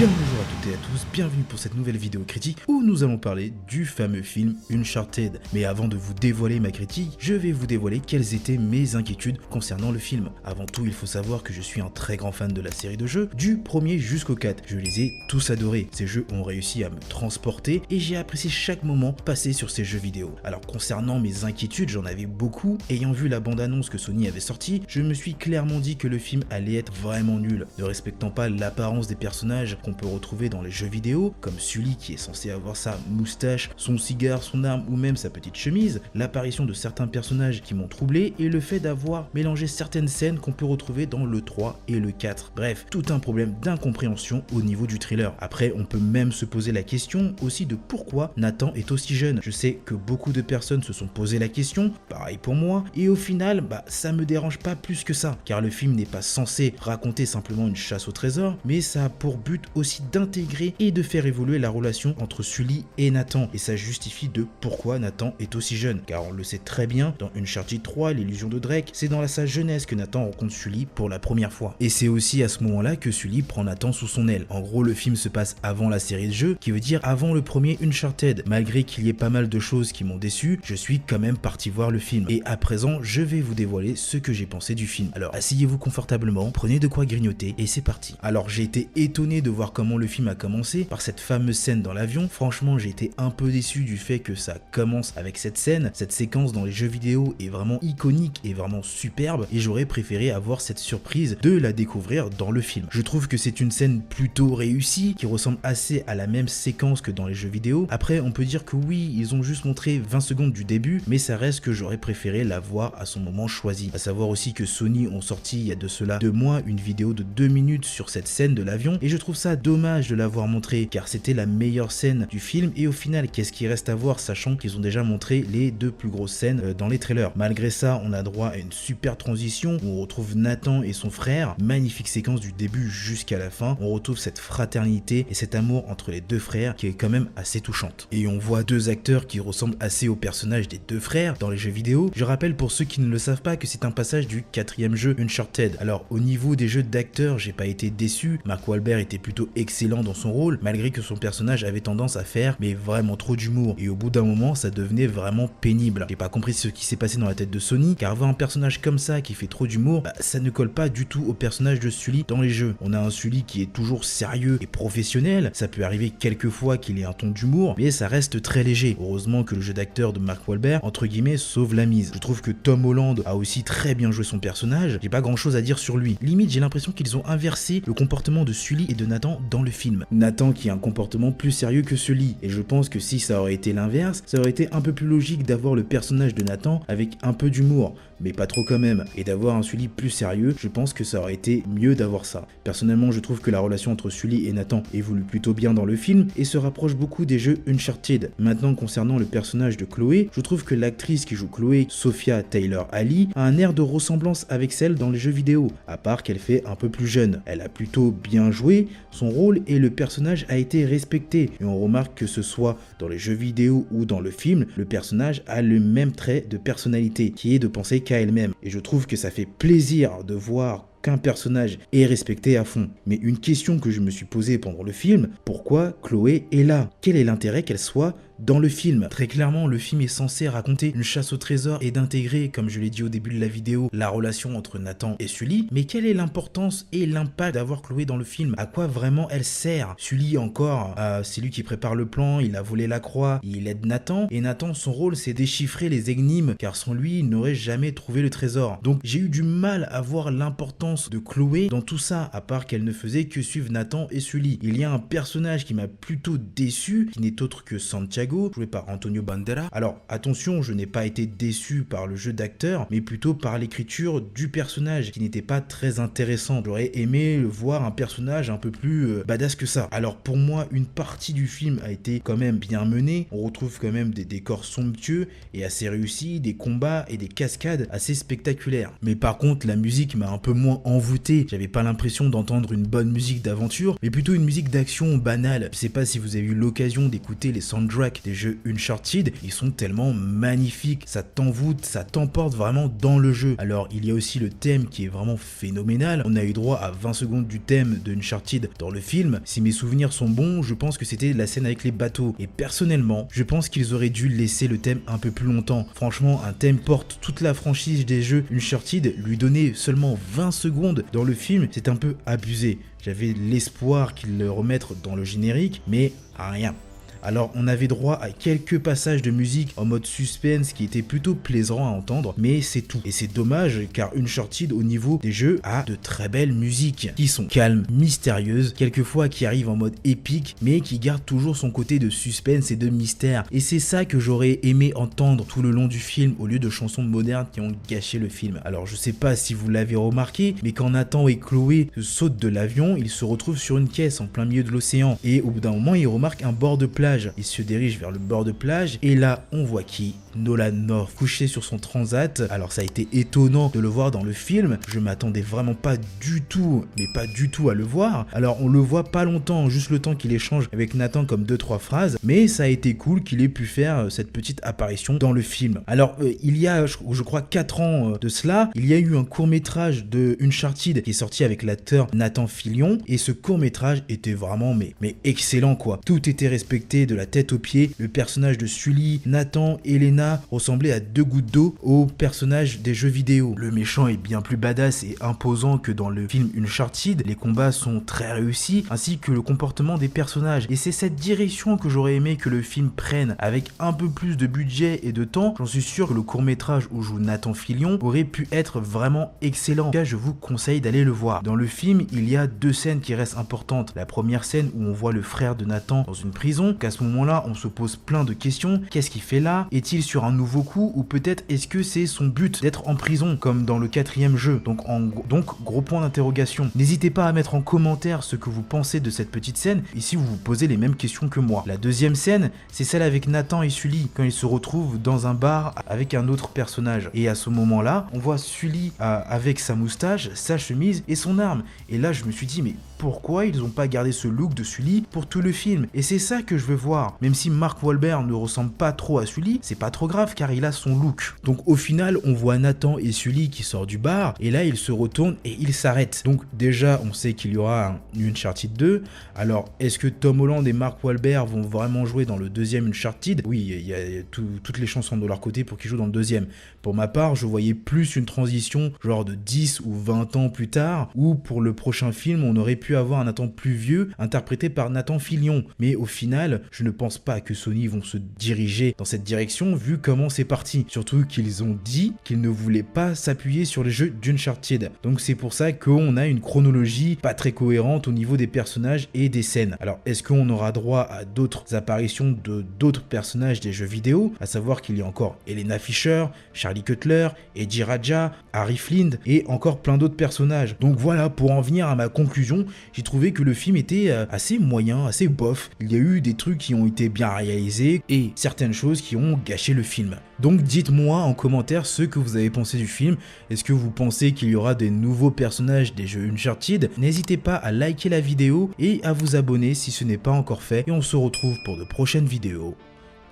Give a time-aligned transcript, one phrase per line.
[0.00, 0.29] Bien bonjour à
[0.68, 4.20] et à tous, bienvenue pour cette nouvelle vidéo critique où nous allons parler du fameux
[4.20, 5.40] film Uncharted.
[5.54, 9.38] Mais avant de vous dévoiler ma critique, je vais vous dévoiler quelles étaient mes inquiétudes
[9.48, 10.30] concernant le film.
[10.44, 12.98] Avant tout, il faut savoir que je suis un très grand fan de la série
[12.98, 14.64] de jeux, du premier jusqu'au 4.
[14.66, 15.88] Je les ai tous adorés.
[15.92, 19.84] Ces jeux ont réussi à me transporter et j'ai apprécié chaque moment passé sur ces
[19.84, 20.34] jeux vidéo.
[20.44, 22.76] Alors concernant mes inquiétudes, j'en avais beaucoup.
[22.90, 26.18] Ayant vu la bande-annonce que Sony avait sortie, je me suis clairement dit que le
[26.18, 30.60] film allait être vraiment nul, ne respectant pas l'apparence des personnages qu'on peut retrouver dans
[30.60, 34.84] les jeux vidéo, comme Sully qui est censé avoir sa moustache, son cigare, son arme
[34.88, 38.80] ou même sa petite chemise, l'apparition de certains personnages qui m'ont troublé et le fait
[38.80, 42.52] d'avoir mélangé certaines scènes qu'on peut retrouver dans le 3 et le 4.
[42.54, 45.34] Bref, tout un problème d'incompréhension au niveau du thriller.
[45.38, 49.40] Après, on peut même se poser la question aussi de pourquoi Nathan est aussi jeune.
[49.42, 53.08] Je sais que beaucoup de personnes se sont posé la question, pareil pour moi, et
[53.08, 56.22] au final, bah ça me dérange pas plus que ça, car le film n'est pas
[56.22, 60.39] censé raconter simplement une chasse au trésor, mais ça a pour but aussi d'intégrer
[60.78, 63.48] et de faire évoluer la relation entre Sully et Nathan.
[63.54, 66.00] Et ça justifie de pourquoi Nathan est aussi jeune.
[66.06, 69.46] Car on le sait très bien, dans Uncharted 3, l'illusion de Drake, c'est dans sa
[69.46, 71.76] jeunesse que Nathan rencontre Sully pour la première fois.
[71.80, 74.46] Et c'est aussi à ce moment-là que Sully prend Nathan sous son aile.
[74.48, 77.34] En gros, le film se passe avant la série de jeux, qui veut dire avant
[77.34, 78.42] le premier Uncharted.
[78.46, 81.38] Malgré qu'il y ait pas mal de choses qui m'ont déçu, je suis quand même
[81.38, 82.26] parti voir le film.
[82.28, 85.10] Et à présent, je vais vous dévoiler ce que j'ai pensé du film.
[85.14, 88.16] Alors asseyez-vous confortablement, prenez de quoi grignoter et c'est parti.
[88.22, 91.82] Alors j'ai été étonné de voir comment le film a commencé par cette fameuse scène
[91.82, 92.28] dans l'avion.
[92.30, 95.90] Franchement, j'ai été un peu déçu du fait que ça commence avec cette scène.
[95.92, 100.30] Cette séquence dans les jeux vidéo est vraiment iconique et vraiment superbe et j'aurais préféré
[100.30, 102.86] avoir cette surprise de la découvrir dans le film.
[102.90, 107.00] Je trouve que c'est une scène plutôt réussie qui ressemble assez à la même séquence
[107.00, 107.86] que dans les jeux vidéo.
[107.90, 111.18] Après, on peut dire que oui, ils ont juste montré 20 secondes du début, mais
[111.18, 113.90] ça reste que j'aurais préféré la voir à son moment choisi.
[113.94, 116.76] À savoir aussi que Sony ont sorti il y a de cela deux mois une
[116.76, 120.14] vidéo de 2 minutes sur cette scène de l'avion et je trouve ça dommage de
[120.20, 123.88] l'avoir montré car c'était la meilleure scène du film et au final qu'est-ce qui reste
[123.88, 126.98] à voir sachant qu'ils ont déjà montré les deux plus grosses scènes euh, dans les
[126.98, 127.32] trailers?
[127.36, 131.10] Malgré ça on a droit à une super transition où on retrouve Nathan et son
[131.10, 135.88] frère, magnifique séquence du début jusqu'à la fin, on retrouve cette fraternité et cet amour
[135.90, 138.06] entre les deux frères qui est quand même assez touchante.
[138.12, 141.56] Et on voit deux acteurs qui ressemblent assez aux personnages des deux frères dans les
[141.56, 142.10] jeux vidéo.
[142.14, 144.96] Je rappelle pour ceux qui ne le savent pas que c'est un passage du quatrième
[144.96, 145.76] jeu Uncharted.
[145.80, 150.02] Alors au niveau des jeux d'acteurs j'ai pas été déçu, Mark Wahlberg était plutôt excellent
[150.02, 153.74] dans son rôle, malgré que son personnage avait tendance à faire mais vraiment trop d'humour.
[153.78, 156.06] Et au bout d'un moment, ça devenait vraiment pénible.
[156.08, 158.34] J'ai pas compris ce qui s'est passé dans la tête de Sony, car avoir un
[158.34, 161.34] personnage comme ça qui fait trop d'humour, bah, ça ne colle pas du tout au
[161.34, 162.74] personnage de Sully dans les jeux.
[162.80, 166.78] On a un Sully qui est toujours sérieux et professionnel, ça peut arriver quelques fois
[166.78, 168.96] qu'il ait un ton d'humour, mais ça reste très léger.
[169.00, 172.12] Heureusement que le jeu d'acteur de Mark Wahlberg, entre guillemets, sauve la mise.
[172.14, 175.36] Je trouve que Tom Holland a aussi très bien joué son personnage, j'ai pas grand
[175.36, 176.18] chose à dire sur lui.
[176.22, 179.70] Limite, j'ai l'impression qu'ils ont inversé le comportement de Sully et de Nathan dans le
[179.70, 179.99] film.
[180.10, 183.40] Nathan qui a un comportement plus sérieux que Sully, et je pense que si ça
[183.40, 186.80] aurait été l'inverse, ça aurait été un peu plus logique d'avoir le personnage de Nathan
[186.88, 190.54] avec un peu d'humour, mais pas trop quand même, et d'avoir un Sully plus sérieux,
[190.58, 192.46] je pense que ça aurait été mieux d'avoir ça.
[192.64, 195.96] Personnellement, je trouve que la relation entre Sully et Nathan évolue plutôt bien dans le
[195.96, 198.30] film et se rapproche beaucoup des jeux Uncharted.
[198.38, 202.88] Maintenant, concernant le personnage de Chloé, je trouve que l'actrice qui joue Chloé, Sophia Taylor
[202.92, 206.38] Ali, a un air de ressemblance avec celle dans les jeux vidéo, à part qu'elle
[206.38, 207.42] fait un peu plus jeune.
[207.46, 211.50] Elle a plutôt bien joué son rôle et le personnage a été respecté.
[211.60, 214.84] Et on remarque que ce soit dans les jeux vidéo ou dans le film, le
[214.84, 218.52] personnage a le même trait de personnalité, qui est de penser qu'à elle-même.
[218.62, 222.90] Et je trouve que ça fait plaisir de voir qu'un personnage est respecté à fond.
[223.06, 226.90] Mais une question que je me suis posée pendant le film, pourquoi Chloé est là?
[227.00, 229.08] Quel est l'intérêt qu'elle soit dans le film.
[229.10, 232.80] Très clairement, le film est censé raconter une chasse au trésor et d'intégrer, comme je
[232.80, 235.68] l'ai dit au début de la vidéo, la relation entre Nathan et Sully.
[235.70, 238.54] Mais quelle est l'importance et l'impact d'avoir Chloé dans le film?
[238.56, 239.94] À quoi vraiment elle sert?
[239.98, 243.68] Sully encore, euh, c'est lui qui prépare le plan, il a volé la croix, il
[243.68, 244.26] aide Nathan.
[244.30, 248.22] Et Nathan, son rôle, c'est déchiffrer les énigmes, car sans lui, il n'aurait jamais trouvé
[248.22, 248.78] le trésor.
[248.82, 252.66] Donc j'ai eu du mal à voir l'importance de Chloé dans tout ça, à part
[252.66, 254.58] qu'elle ne faisait que suivre Nathan et Sully.
[254.62, 258.66] Il y a un personnage qui m'a plutôt déçu, qui n'est autre que Santiago joué
[258.66, 259.68] par Antonio Bandera.
[259.72, 264.20] Alors attention, je n'ai pas été déçu par le jeu d'acteur, mais plutôt par l'écriture
[264.20, 266.62] du personnage, qui n'était pas très intéressant.
[266.64, 269.88] J'aurais aimé voir un personnage un peu plus euh, badass que ça.
[269.90, 273.26] Alors pour moi, une partie du film a été quand même bien menée.
[273.32, 277.88] On retrouve quand même des décors somptueux et assez réussis, des combats et des cascades
[277.90, 278.92] assez spectaculaires.
[279.02, 281.46] Mais par contre, la musique m'a un peu moins envoûté.
[281.50, 285.68] J'avais pas l'impression d'entendre une bonne musique d'aventure, mais plutôt une musique d'action banale.
[285.72, 289.52] Je sais pas si vous avez eu l'occasion d'écouter les soundtracks des jeux Uncharted, ils
[289.52, 291.04] sont tellement magnifiques.
[291.06, 293.54] Ça t'envoûte, ça t'emporte vraiment dans le jeu.
[293.58, 296.22] Alors il y a aussi le thème qui est vraiment phénoménal.
[296.24, 299.40] On a eu droit à 20 secondes du thème de Uncharted dans le film.
[299.44, 302.34] Si mes souvenirs sont bons, je pense que c'était la scène avec les bateaux.
[302.38, 305.86] Et personnellement, je pense qu'ils auraient dû laisser le thème un peu plus longtemps.
[305.94, 311.04] Franchement, un thème porte toute la franchise des jeux Uncharted, lui donner seulement 20 secondes
[311.12, 312.78] dans le film, c'est un peu abusé.
[313.02, 316.74] J'avais l'espoir qu'ils le remettent dans le générique, mais rien.
[317.22, 321.34] Alors on avait droit à quelques passages de musique en mode suspense qui étaient plutôt
[321.34, 323.00] plaisants à entendre, mais c'est tout.
[323.04, 327.28] Et c'est dommage car Uncharted au niveau des jeux a de très belles musiques qui
[327.28, 331.98] sont calmes, mystérieuses, quelquefois qui arrivent en mode épique, mais qui gardent toujours son côté
[331.98, 333.44] de suspense et de mystère.
[333.52, 336.70] Et c'est ça que j'aurais aimé entendre tout le long du film au lieu de
[336.70, 338.60] chansons modernes qui ont gâché le film.
[338.64, 342.48] Alors je sais pas si vous l'avez remarqué, mais quand Nathan et Chloé sautent de
[342.48, 345.60] l'avion, ils se retrouvent sur une caisse en plein milieu de l'océan et au bout
[345.60, 348.52] d'un moment ils remarquent un bord de plage il se dirige vers le bord de
[348.52, 350.14] plage et là on voit qui?
[350.36, 352.42] Nolan North couché sur son transat.
[352.50, 354.78] Alors ça a été étonnant de le voir dans le film.
[354.88, 358.26] Je m'attendais vraiment pas du tout, mais pas du tout à le voir.
[358.32, 361.58] Alors on le voit pas longtemps, juste le temps qu'il échange avec Nathan comme deux
[361.58, 365.14] trois phrases, mais ça a été cool qu'il ait pu faire euh, cette petite apparition
[365.14, 365.80] dans le film.
[365.86, 368.98] Alors euh, il y a, je, crois, 4 ans euh, de cela, il y a
[368.98, 373.32] eu un court métrage de Uncharted qui est sorti avec l'acteur Nathan Fillion et ce
[373.32, 376.00] court métrage était vraiment mais, mais excellent quoi.
[376.04, 377.90] Tout était respecté de la tête aux pieds.
[377.98, 383.08] Le personnage de Sully, Nathan, Elena ressemblait à deux gouttes d'eau au personnage des jeux
[383.08, 383.54] vidéo.
[383.56, 387.72] Le méchant est bien plus badass et imposant que dans le film Uncharted, les combats
[387.72, 390.66] sont très réussis, ainsi que le comportement des personnages.
[390.70, 394.36] Et c'est cette direction que j'aurais aimé que le film prenne, avec un peu plus
[394.36, 395.54] de budget et de temps.
[395.58, 399.34] J'en suis sûr que le court métrage où joue Nathan Fillion aurait pu être vraiment
[399.42, 399.88] excellent.
[399.88, 401.42] En tout cas, je vous conseille d'aller le voir.
[401.42, 403.92] Dans le film, il y a deux scènes qui restent importantes.
[403.96, 407.04] La première scène où on voit le frère de Nathan dans une prison, qu'à ce
[407.04, 408.80] moment-là, on se pose plein de questions.
[408.90, 409.68] Qu'est-ce qu'il fait là?
[409.70, 413.36] Est-il sur un nouveau coup ou peut-être est-ce que c'est son but d'être en prison
[413.36, 414.60] comme dans le quatrième jeu?
[414.64, 416.70] Donc, en, donc gros point d'interrogation.
[416.74, 420.00] N'hésitez pas à mettre en commentaire ce que vous pensez de cette petite scène et
[420.00, 421.62] si vous vous posez les mêmes questions que moi.
[421.66, 425.34] La deuxième scène, c'est celle avec Nathan et Sully quand ils se retrouvent dans un
[425.34, 427.08] bar avec un autre personnage.
[427.14, 431.38] Et à ce moment-là, on voit Sully euh, avec sa moustache, sa chemise et son
[431.38, 431.62] arme.
[431.88, 434.62] Et là, je me suis dit, mais pourquoi ils n'ont pas gardé ce look de
[434.62, 437.16] Sully pour tout le film Et c'est ça que je veux voir.
[437.22, 440.52] Même si Mark Wahlberg ne ressemble pas trop à Sully, c'est pas trop grave car
[440.52, 441.34] il a son look.
[441.42, 444.76] Donc au final, on voit Nathan et Sully qui sortent du bar et là ils
[444.76, 446.20] se retournent et ils s'arrêtent.
[446.26, 449.02] Donc déjà, on sait qu'il y aura un Uncharted 2.
[449.34, 453.40] Alors, est-ce que Tom Holland et Mark Wahlberg vont vraiment jouer dans le deuxième Uncharted?
[453.46, 453.96] Oui, il y a
[454.30, 456.48] toutes les chansons de leur côté pour qu'ils jouent dans le deuxième.
[456.82, 460.68] Pour ma part, je voyais plus une transition genre de 10 ou 20 ans plus
[460.68, 464.68] tard où pour le prochain film, on aurait pu avoir un Nathan plus vieux interprété
[464.68, 465.64] par Nathan Fillion.
[465.78, 469.74] Mais au final, je ne pense pas que Sony vont se diriger dans cette direction
[469.74, 470.86] vu comment c'est parti.
[470.88, 474.90] Surtout qu'ils ont dit qu'ils ne voulaient pas s'appuyer sur les jeux d'Uncharted.
[475.02, 479.08] Donc c'est pour ça qu'on a une chronologie pas très cohérente au niveau des personnages
[479.14, 479.76] et des scènes.
[479.80, 484.32] Alors est-ce qu'on aura droit à d'autres apparitions de d'autres personnages des jeux vidéo?
[484.40, 489.44] À savoir qu'il y a encore Elena Fisher, Charlie Cutler, Eddie Raja, Harry Flynn et
[489.46, 490.76] encore plein d'autres personnages.
[490.78, 494.26] Donc voilà, pour en venir à ma conclusion, j'ai trouvé que le film était euh,
[494.30, 495.70] assez moyen, assez bof.
[495.80, 499.16] Il y a eu des trucs qui ont été bien réalisés et certaines choses qui
[499.16, 500.16] ont gâché le film.
[500.40, 503.16] Donc dites-moi en commentaire ce que vous avez pensé du film.
[503.50, 506.90] Est-ce que vous pensez qu'il y aura des nouveaux personnages des jeux Uncharted?
[506.98, 510.62] N'hésitez pas à liker la vidéo et à vous abonner si ce n'est pas encore
[510.62, 510.84] fait.
[510.86, 512.74] Et on se retrouve pour de prochaines vidéos.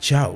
[0.00, 0.34] Ciao